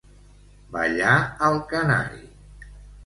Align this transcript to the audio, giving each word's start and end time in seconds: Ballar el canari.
Ballar 0.77 1.13
el 1.49 1.61
canari. 1.75 2.27